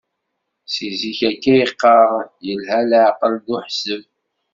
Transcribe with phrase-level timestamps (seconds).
[0.73, 4.03] Si zik akka i qqaren, yelha leεqel d uḥezzeb.